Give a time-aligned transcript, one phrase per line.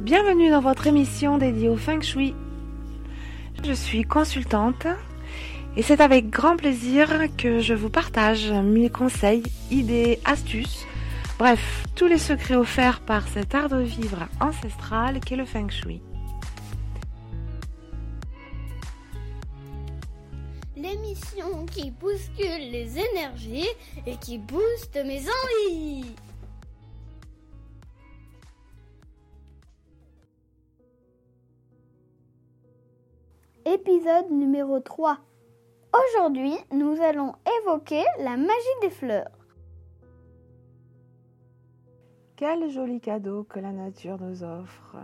[0.00, 2.34] Bienvenue dans votre émission dédiée au Feng Shui.
[3.64, 4.86] Je suis consultante
[5.76, 10.86] et c'est avec grand plaisir que je vous partage mes conseils, idées, astuces,
[11.38, 16.02] bref, tous les secrets offerts par cet art de vivre ancestral qu'est le Feng Shui.
[20.82, 23.68] L'émission qui bouscule les énergies
[24.04, 26.16] et qui booste mes envies.
[33.64, 35.18] Épisode numéro 3.
[35.94, 39.30] Aujourd'hui, nous allons évoquer la magie des fleurs.
[42.34, 44.96] Quel joli cadeau que la nature nous offre.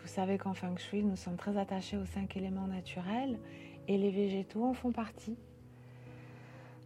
[0.00, 3.40] Vous savez qu'en Feng Shui, nous sommes très attachés aux cinq éléments naturels
[3.88, 5.36] et les végétaux en font partie.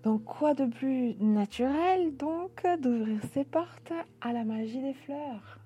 [0.02, 5.58] Donc quoi de plus naturel donc d'ouvrir ses portes à la magie des fleurs?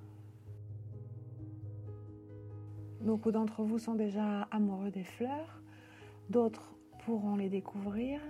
[3.01, 5.61] Beaucoup d'entre vous sont déjà amoureux des fleurs,
[6.31, 8.21] d'autres pourront les découvrir,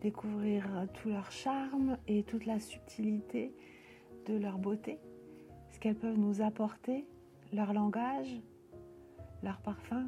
[0.00, 3.52] découvrir tout leur charme et toute la subtilité
[4.26, 4.98] de leur beauté,
[5.70, 7.04] ce qu'elles peuvent nous apporter,
[7.52, 8.40] leur langage,
[9.42, 10.06] leur parfum,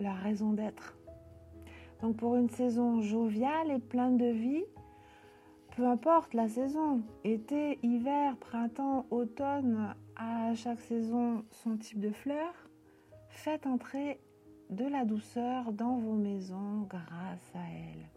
[0.00, 0.96] leur raison d'être.
[2.02, 4.64] Donc pour une saison joviale et pleine de vie,
[5.76, 12.54] peu importe la saison, été, hiver, printemps, automne, à chaque saison son type de fleurs,
[13.34, 14.20] Faites entrer
[14.70, 18.08] de la douceur dans vos maisons grâce à elles.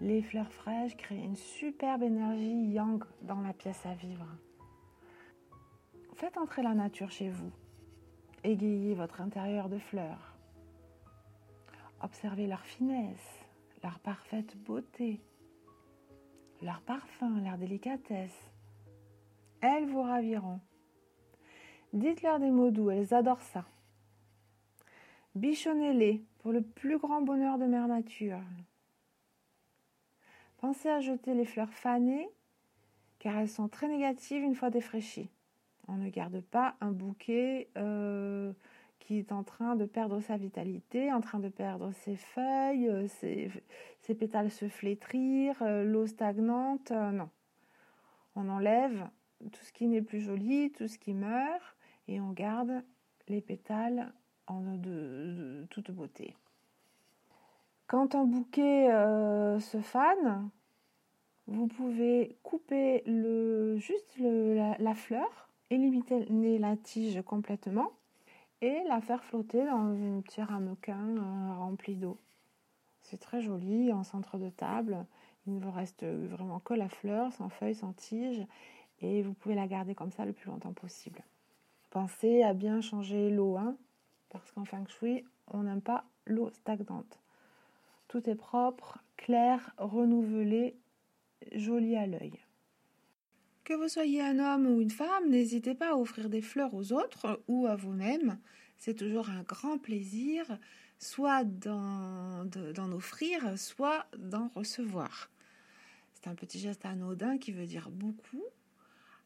[0.00, 4.26] Les fleurs fraîches créent une superbe énergie yang dans la pièce à vivre.
[6.14, 7.52] Faites entrer la nature chez vous.
[8.44, 10.31] Égayez votre intérieur de fleurs.
[12.02, 13.44] Observez leur finesse,
[13.82, 15.20] leur parfaite beauté,
[16.60, 18.50] leur parfum, leur délicatesse.
[19.60, 20.60] Elles vous raviront.
[21.92, 23.64] Dites-leur des mots doux, elles adorent ça.
[25.34, 28.42] Bichonnez-les pour le plus grand bonheur de Mère Nature.
[30.58, 32.28] Pensez à jeter les fleurs fanées
[33.18, 35.30] car elles sont très négatives une fois défraîchies.
[35.86, 38.52] On ne garde pas un bouquet euh,
[39.02, 43.08] qui est en train de perdre sa vitalité, en train de perdre ses feuilles, euh,
[43.08, 46.92] ses, pétales se flétrir, euh, l'eau stagnante.
[46.92, 47.28] non.
[48.36, 49.08] On enlève
[49.40, 51.76] tout ce qui n'est plus joli, tout ce qui meurt,
[52.06, 52.84] et on garde
[53.28, 54.12] les pétales
[54.46, 56.36] en de, toute beauté.
[57.88, 60.48] Quand un bouquet euh, se fane,
[61.48, 63.02] vous pouvez couper
[63.76, 67.90] juste la, fleur, éliminer la tige complètement
[68.62, 72.16] et la faire flotter dans une petite ramequin euh, remplie d'eau.
[73.02, 75.04] C'est très joli en centre de table.
[75.46, 78.46] Il ne vous reste vraiment que la fleur, sans feuilles, sans tige,
[79.00, 81.24] et vous pouvez la garder comme ça le plus longtemps possible.
[81.90, 83.76] Pensez à bien changer l'eau, hein,
[84.30, 87.18] parce qu'en feng shui, on n'aime pas l'eau stagnante.
[88.06, 90.76] Tout est propre, clair, renouvelé,
[91.52, 92.38] joli à l'œil.
[93.64, 96.92] Que vous soyez un homme ou une femme, n'hésitez pas à offrir des fleurs aux
[96.92, 98.38] autres ou à vous-même.
[98.78, 100.58] C'est toujours un grand plaisir,
[100.98, 105.30] soit d'en offrir, soit d'en recevoir.
[106.14, 108.44] C'est un petit geste anodin qui veut dire beaucoup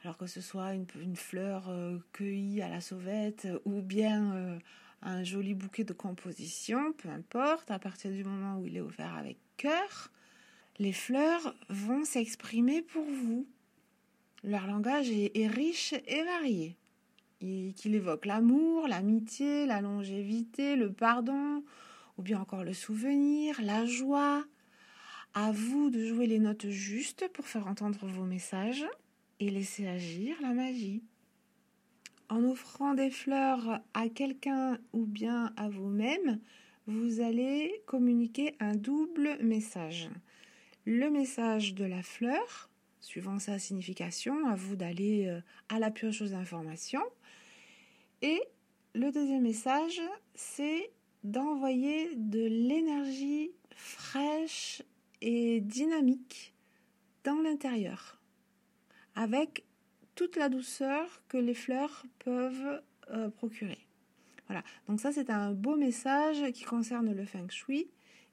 [0.06, 4.58] alors que ce soit une, fleur euh, cueillie à la sauvette ou bien euh,
[5.02, 9.14] un joli bouquet de composition, peu importe, à partir du moment où il est offert
[9.14, 10.12] avec cœur,
[10.78, 13.48] les fleurs vont s'exprimer pour vous.
[14.44, 16.76] Leur langage est, riche et varié.
[17.40, 21.62] Qu'il évoque l'amour, l'amitié, la longévité, le pardon,
[22.16, 24.44] ou bien encore le souvenir, la joie.
[25.34, 28.86] À vous de jouer les notes justes pour faire entendre vos messages
[29.40, 31.02] et laisser agir la magie.
[32.28, 36.40] En offrant des fleurs à quelqu'un ou bien à vous-même,
[36.86, 40.08] vous allez communiquer un double message.
[40.84, 42.70] Le message de la fleur,
[43.06, 47.04] suivant sa signification, à vous d'aller euh, à la pioche aux informations.
[48.20, 48.42] Et
[48.94, 50.00] le deuxième message,
[50.34, 50.90] c'est
[51.22, 54.82] d'envoyer de l'énergie fraîche
[55.20, 56.52] et dynamique
[57.22, 58.20] dans l'intérieur
[59.14, 59.64] avec
[60.16, 62.82] toute la douceur que les fleurs peuvent
[63.12, 63.86] euh, procurer.
[64.48, 67.88] Voilà, donc ça c'est un beau message qui concerne le feng shui,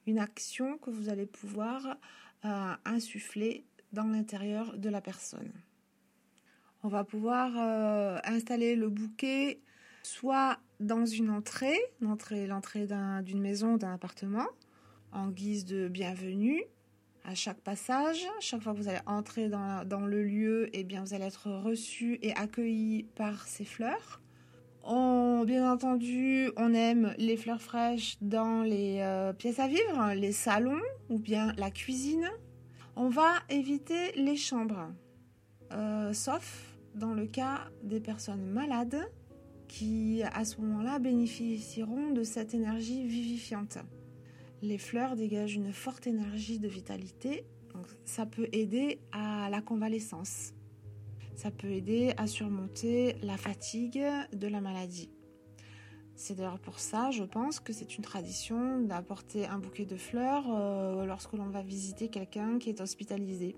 [0.08, 1.98] une action que vous allez pouvoir
[2.46, 5.52] euh, insuffler dans l'intérieur de la personne.
[6.84, 9.62] On va pouvoir euh, installer le bouquet
[10.04, 12.48] soit dans une entrée, l'entrée,
[13.24, 14.48] d'une maison, d'un appartement,
[15.14, 16.62] en guise de bienvenue
[17.24, 18.28] à chaque passage.
[18.42, 21.50] Chaque fois que vous allez entrer dans, dans le lieu, eh bien, vous allez être
[21.50, 24.20] reçu et accueilli par ces fleurs.
[24.84, 30.34] On, bien entendu, on aime les fleurs fraîches dans les euh, pièces à vivre, les
[30.34, 32.30] salons ou bien la cuisine.
[32.96, 34.94] On va éviter les chambres,
[35.72, 39.10] euh, sauf dans le cas des personnes malades
[39.68, 43.80] qui, à ce moment-là, bénéficieront de cette énergie vivifiante.
[44.62, 50.54] Les fleurs dégagent une forte énergie de vitalité, donc ça peut aider à la convalescence.
[51.36, 55.10] Ça peut aider à surmonter la fatigue de la maladie.
[56.16, 60.46] C'est d'ailleurs pour ça, je pense, que c'est une tradition d'apporter un bouquet de fleurs
[60.50, 63.56] euh, lorsque l'on va visiter quelqu'un qui est hospitalisé.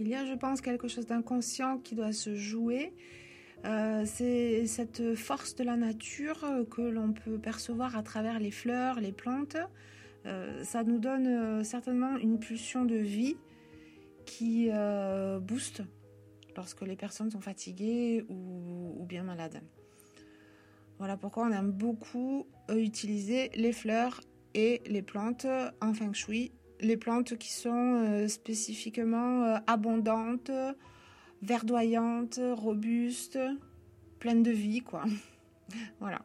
[0.00, 2.92] Il y a, je pense, quelque chose d'inconscient qui doit se jouer.
[3.64, 9.00] Euh, c'est cette force de la nature que l'on peut percevoir à travers les fleurs,
[9.00, 9.56] les plantes.
[10.26, 13.36] Euh, ça nous donne certainement une pulsion de vie
[14.26, 14.70] qui
[15.40, 15.82] booste
[16.56, 19.62] lorsque les personnes sont fatiguées ou, bien malades.
[20.98, 24.20] Voilà pourquoi on aime beaucoup euh, utiliser les fleurs
[24.54, 25.46] et les plantes
[25.80, 26.52] en feng shui.
[26.80, 30.50] Les plantes qui sont euh, spécifiquement euh, abondantes,
[31.42, 33.38] verdoyantes, robustes,
[34.18, 35.04] pleines de vie, quoi.
[36.00, 36.22] voilà.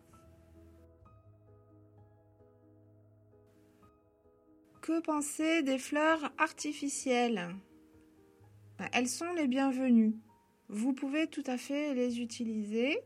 [4.82, 7.56] Que penser des fleurs artificielles?
[8.92, 10.16] Elles sont les bienvenues.
[10.68, 13.00] Vous pouvez tout à fait les utiliser,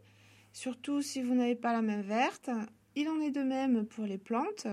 [0.54, 2.50] surtout si vous n'avez pas la main verte.
[2.96, 4.68] Il en est de même pour les plantes.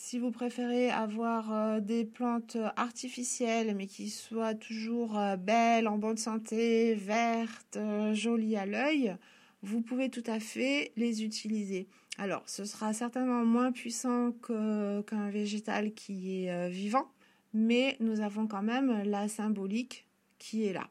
[0.00, 5.98] Si vous préférez avoir euh, des plantes artificielles mais qui soient toujours euh, belles, en
[5.98, 9.16] bonne santé, vertes, euh, jolies à l'œil,
[9.62, 11.88] vous pouvez tout à fait les utiliser.
[12.16, 17.10] Alors, ce sera certainement moins puissant qu'un végétal qui est vivant,
[17.52, 20.06] mais nous avons quand même la symbolique
[20.38, 20.88] qui est là.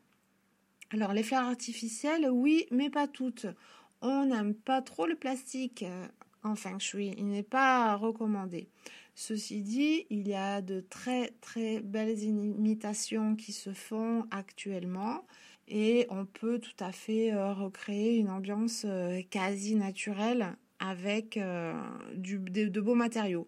[0.89, 3.47] Alors les fleurs artificielles, oui, mais pas toutes.
[4.01, 6.07] On n'aime pas trop le plastique euh,
[6.43, 8.69] en feng shui, il n'est pas recommandé.
[9.15, 15.25] Ceci dit, il y a de très très belles imitations qui se font actuellement
[15.67, 22.79] et on peut tout à fait euh, recréer une ambiance euh, quasi naturelle avec de
[22.79, 23.47] beaux matériaux.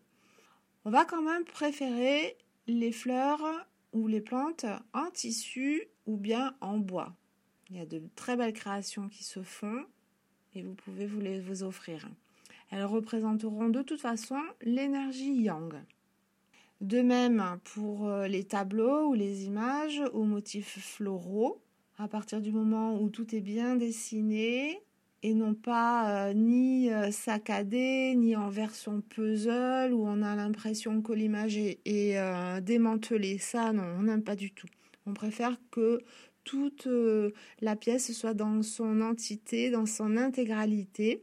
[0.84, 2.36] On va quand même préférer
[2.66, 7.16] les fleurs ou les plantes en tissu ou bien en bois.
[7.70, 9.86] Il y a de très belles créations qui se font
[10.56, 12.10] et vous pouvez vous les vous offrir.
[12.72, 15.74] Elles représenteront de toute façon l'énergie yang.
[16.82, 21.62] De même pour euh, les tableaux ou les images aux motifs floraux,
[21.98, 24.82] à partir du moment où tout est bien dessiné,
[25.22, 31.02] et non pas euh, ni euh, saccadé, ni en version puzzle où on a l'impression
[31.02, 33.40] que l'image est, démantelée.
[33.40, 34.68] Ça, non, on n'aime pas du tout.
[35.06, 36.00] On préfère que
[36.50, 36.88] toute
[37.62, 41.22] la pièce soit dans son entité, dans son intégralité.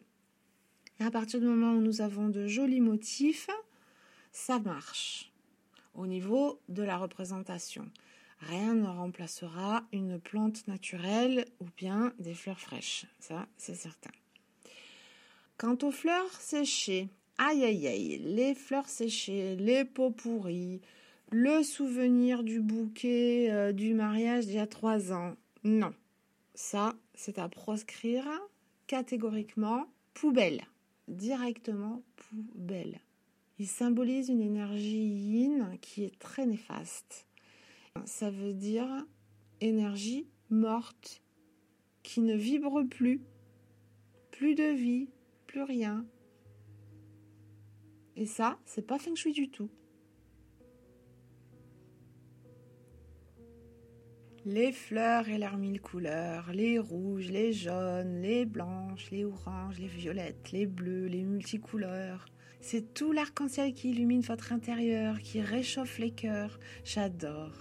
[1.00, 3.48] Et à partir du moment où nous avons de jolis motifs,
[4.30, 5.32] ça marche
[5.94, 7.90] au niveau de la représentation.
[8.38, 13.06] Rien ne remplacera une plante naturelle ou bien des fleurs fraîches.
[13.18, 14.12] Ça, c'est certain.
[15.56, 17.08] Quant aux fleurs séchées,
[17.38, 20.82] aïe aïe aïe, les fleurs séchées, les peaux pourries,
[21.30, 25.36] le souvenir du bouquet euh, du mariage d'il y a trois ans.
[25.64, 25.92] Non,
[26.54, 28.26] ça, c'est à proscrire
[28.86, 30.62] catégoriquement poubelle,
[31.08, 33.00] directement poubelle.
[33.58, 37.26] Il symbolise une énergie yin qui est très néfaste
[38.04, 38.88] ça veut dire
[39.60, 41.22] énergie morte
[42.02, 43.20] qui ne vibre plus,
[44.30, 45.08] plus de vie,
[45.46, 46.04] plus rien.
[48.16, 49.70] Et ça, c'est pas feng shui du tout.
[54.48, 59.88] Les fleurs et leurs mille couleurs, les rouges, les jaunes, les blanches, les oranges, les
[59.88, 62.26] violettes, les bleus, les multicouleurs.
[62.60, 66.60] C'est tout l'arc-en-ciel qui illumine votre intérieur, qui réchauffe les cœurs.
[66.84, 67.56] J'adore.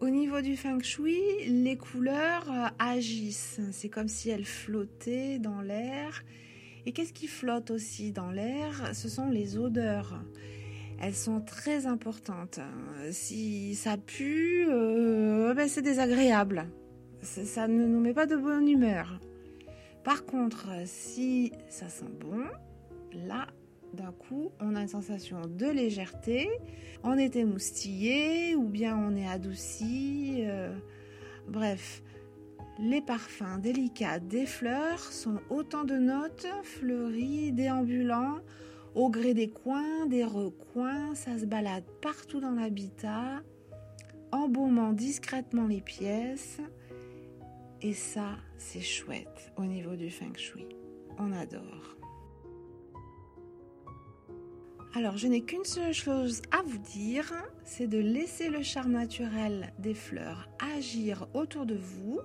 [0.00, 1.18] Au niveau du feng shui,
[1.48, 3.60] les couleurs euh, agissent.
[3.72, 6.22] C'est comme si elles flottaient dans l'air.
[6.86, 8.94] Et qu'est-ce qui flotte aussi dans l'air?
[8.94, 10.22] Ce sont les odeurs.
[11.00, 12.60] Elles sont très importantes.
[13.10, 16.66] Si ça pue, euh, ben c'est désagréable.
[17.22, 19.18] Ça ne nous met pas de bonne humeur.
[20.04, 22.44] Par contre, si ça sent bon,
[23.26, 23.46] là,
[23.94, 26.48] d'un coup, on a une sensation de légèreté,
[27.02, 30.42] on est émoustillé ou bien on est adouci.
[30.44, 30.74] Euh,
[31.48, 32.02] bref,
[32.78, 38.38] les parfums délicats des fleurs sont autant de notes fleuries, déambulants,
[38.94, 43.42] Au gré des coins, des recoins, ça se balade partout dans l'habitat,
[44.32, 46.60] embaumant discrètement les pièces.
[47.82, 50.66] Et ça, c'est chouette au niveau du feng shui.
[51.18, 51.96] On adore.
[54.96, 57.32] Alors, je n'ai qu'une seule chose à vous dire,
[57.64, 62.18] c'est de laisser le charme naturel des fleurs agir autour de vous.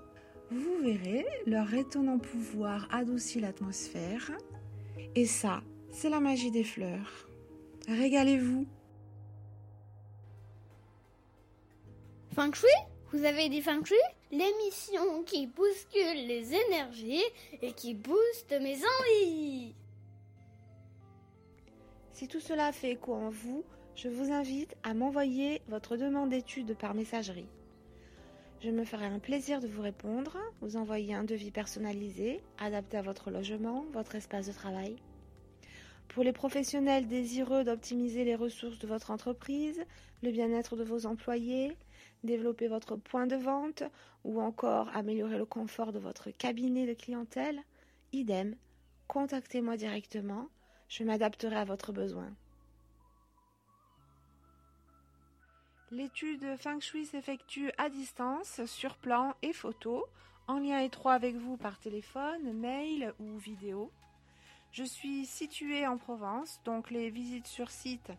[0.50, 4.32] Vous verrez, leur étonnant pouvoir adoucit l'atmosphère.
[5.14, 5.62] Et ça,
[5.96, 7.26] c'est la magie des fleurs.
[7.88, 8.68] Régalez-vous.
[12.36, 12.68] Feng Shui
[13.14, 13.96] Vous avez dit Feng Shui?
[14.30, 17.24] L'émission qui bouscule les énergies
[17.62, 19.74] et qui booste mes envies.
[22.12, 23.64] Si tout cela fait écho en vous,
[23.96, 27.48] je vous invite à m'envoyer votre demande d'étude par messagerie.
[28.60, 33.02] Je me ferai un plaisir de vous répondre, vous envoyer un devis personnalisé, adapté à
[33.02, 34.98] votre logement, votre espace de travail.
[36.16, 39.84] Pour les professionnels désireux d'optimiser les ressources de votre entreprise,
[40.24, 41.76] le bien-être de vos employés,
[42.24, 43.84] développer votre point de vente
[44.24, 47.62] ou encore améliorer le confort de votre cabinet de clientèle,
[48.14, 48.56] idem,
[49.10, 50.48] contactez-moi directement,
[50.88, 52.34] je m'adapterai à votre besoin.
[55.92, 60.06] L'étude Feng Shui s'effectue à distance, sur plan et photo,
[60.48, 63.92] en lien étroit avec vous par téléphone, mail ou vidéo.
[64.76, 68.12] Je suis située en Provence, donc les visites sur site,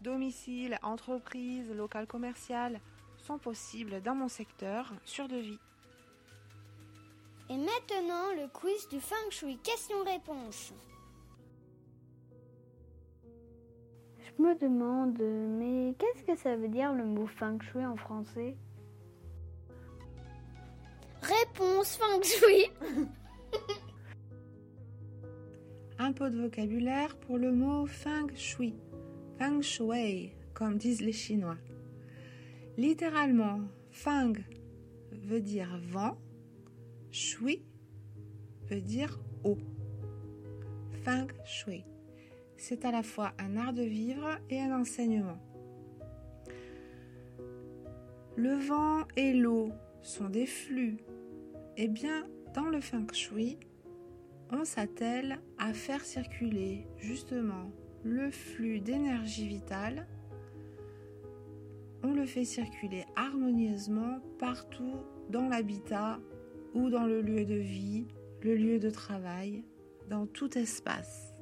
[0.00, 2.80] domicile, entreprise, local commercial
[3.16, 5.58] sont possibles dans mon secteur sur devis.
[7.50, 10.74] Et maintenant, le quiz du Feng Shui question-réponse.
[14.22, 15.18] Je me demande,
[15.58, 18.54] mais qu'est-ce que ça veut dire le mot Feng Shui en français?
[21.20, 22.70] Réponse Feng Shui
[26.12, 28.74] Peu de vocabulaire pour le mot Feng Shui.
[29.38, 31.56] Feng Shui, comme disent les Chinois.
[32.78, 34.34] Littéralement, Feng
[35.10, 36.16] veut dire vent,
[37.10, 37.64] Shui
[38.70, 39.58] veut dire eau.
[41.02, 41.84] Feng Shui.
[42.56, 45.38] C'est à la fois un art de vivre et un enseignement.
[48.36, 49.70] Le vent et l'eau
[50.02, 50.98] sont des flux.
[51.76, 53.58] Eh bien, dans le Feng Shui,
[54.50, 57.70] on s'attelle à faire circuler justement
[58.04, 60.06] le flux d'énergie vitale.
[62.02, 64.94] On le fait circuler harmonieusement partout
[65.30, 66.20] dans l'habitat
[66.74, 68.06] ou dans le lieu de vie,
[68.42, 69.64] le lieu de travail,
[70.08, 71.34] dans tout espace.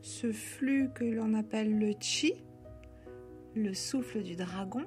[0.00, 2.32] Ce flux que l'on appelle le chi,
[3.54, 4.86] le souffle du dragon,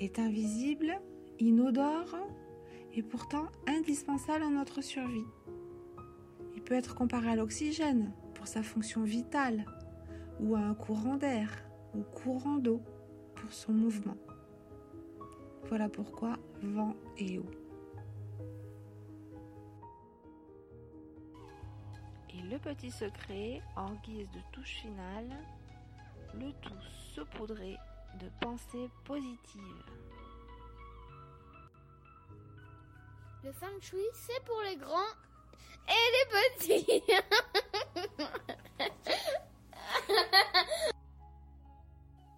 [0.00, 1.00] est invisible,
[1.38, 2.16] inodore
[2.94, 5.24] et pourtant indispensable à notre survie.
[6.72, 9.66] Peut être comparé à l'oxygène pour sa fonction vitale,
[10.40, 11.50] ou à un courant d'air
[11.92, 12.80] ou courant d'eau
[13.34, 14.16] pour son mouvement.
[15.64, 17.50] Voilà pourquoi vent et eau.
[22.30, 25.28] Et le petit secret, en guise de touche finale,
[26.32, 26.72] le tout
[27.14, 27.76] saupoudré
[28.18, 29.84] de pensées positives.
[33.44, 35.12] Le Feng Shui, c'est pour les grands
[35.88, 36.26] et les
[36.58, 37.02] petits.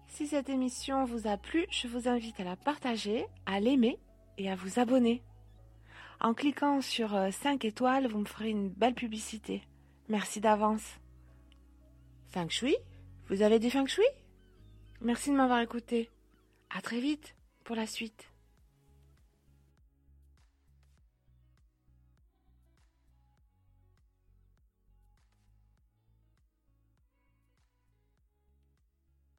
[0.07, 3.99] Si cette émission vous a plu, je vous invite à la partager, à l'aimer
[4.37, 5.21] et à vous abonner.
[6.21, 9.61] En cliquant sur 5 étoiles, vous me ferez une belle publicité.
[10.07, 10.99] Merci d'avance.
[12.29, 12.75] Feng Shui
[13.27, 14.05] Vous avez dit Feng Shui?
[15.01, 16.09] Merci de m'avoir écouté.
[16.69, 18.31] À très vite pour la suite.